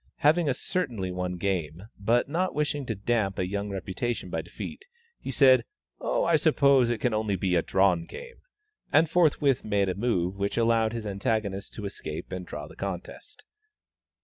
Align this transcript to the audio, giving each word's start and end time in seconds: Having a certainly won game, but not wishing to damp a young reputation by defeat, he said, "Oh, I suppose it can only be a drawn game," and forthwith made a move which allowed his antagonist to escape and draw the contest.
Having 0.25 0.49
a 0.49 0.55
certainly 0.55 1.11
won 1.11 1.33
game, 1.37 1.83
but 1.99 2.27
not 2.27 2.55
wishing 2.55 2.87
to 2.87 2.95
damp 2.95 3.37
a 3.37 3.45
young 3.45 3.69
reputation 3.69 4.31
by 4.31 4.41
defeat, 4.41 4.87
he 5.19 5.29
said, 5.29 5.63
"Oh, 5.99 6.23
I 6.23 6.37
suppose 6.37 6.89
it 6.89 6.99
can 6.99 7.13
only 7.13 7.35
be 7.35 7.53
a 7.55 7.61
drawn 7.61 8.05
game," 8.07 8.37
and 8.91 9.07
forthwith 9.07 9.63
made 9.63 9.89
a 9.89 9.93
move 9.93 10.37
which 10.37 10.57
allowed 10.57 10.93
his 10.93 11.05
antagonist 11.05 11.73
to 11.73 11.85
escape 11.85 12.31
and 12.31 12.47
draw 12.47 12.65
the 12.65 12.75
contest. 12.75 13.45